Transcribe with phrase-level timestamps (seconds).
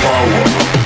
[0.00, 0.79] power.